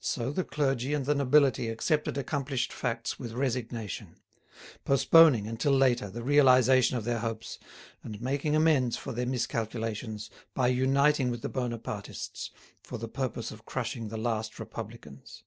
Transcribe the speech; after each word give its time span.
So 0.00 0.32
the 0.32 0.42
clergy 0.42 0.92
and 0.92 1.06
the 1.06 1.14
nobility 1.14 1.68
accepted 1.68 2.18
accomplished 2.18 2.72
facts 2.72 3.16
with 3.20 3.30
resignation; 3.30 4.16
postponing, 4.84 5.46
until 5.46 5.70
later, 5.70 6.10
the 6.10 6.24
realisation 6.24 6.96
of 6.96 7.04
their 7.04 7.20
hopes, 7.20 7.60
and 8.02 8.20
making 8.20 8.56
amends 8.56 8.96
for 8.96 9.12
their 9.12 9.24
miscalculations 9.24 10.30
by 10.52 10.66
uniting 10.66 11.30
with 11.30 11.42
the 11.42 11.48
Bonapartists 11.48 12.50
for 12.82 12.98
the 12.98 13.06
purpose 13.06 13.52
of 13.52 13.64
crushing 13.64 14.08
the 14.08 14.16
last 14.16 14.58
Republicans. 14.58 15.44